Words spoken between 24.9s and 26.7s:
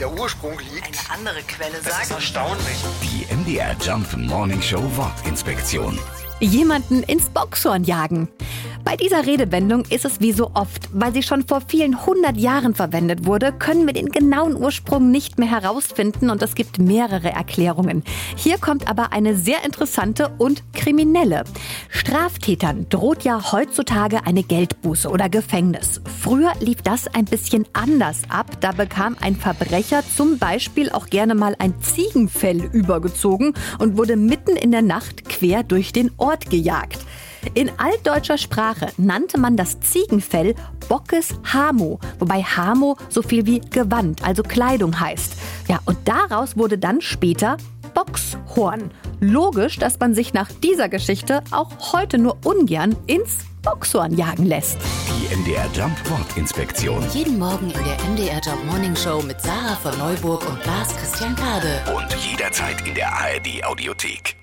oder Gefängnis. Früher